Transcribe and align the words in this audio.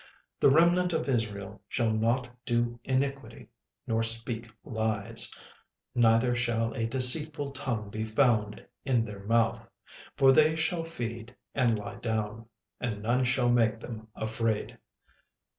36:003:013 0.41 0.41
The 0.41 0.49
remnant 0.49 0.93
of 0.93 1.07
Israel 1.09 1.61
shall 1.69 1.93
not 1.93 2.27
do 2.43 2.79
iniquity, 2.83 3.49
nor 3.85 4.01
speak 4.01 4.49
lies; 4.63 5.31
neither 5.93 6.33
shall 6.33 6.73
a 6.73 6.87
deceitful 6.87 7.51
tongue 7.51 7.91
be 7.91 8.03
found 8.03 8.65
in 8.83 9.05
their 9.05 9.19
mouth: 9.23 9.61
for 10.17 10.31
they 10.31 10.55
shall 10.55 10.83
feed 10.83 11.35
and 11.53 11.77
lie 11.77 11.97
down, 11.97 12.47
and 12.79 13.03
none 13.03 13.23
shall 13.23 13.51
make 13.51 13.79
them 13.79 14.07
afraid. 14.15 14.75